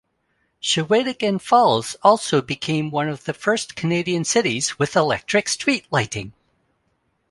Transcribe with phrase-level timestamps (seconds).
[0.59, 6.33] Shawinigan Falls also became one of the first Canadian cities with electric street lighting.